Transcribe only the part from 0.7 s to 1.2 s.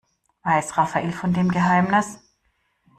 Rafael